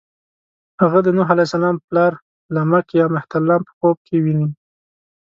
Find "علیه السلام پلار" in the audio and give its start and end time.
1.33-2.11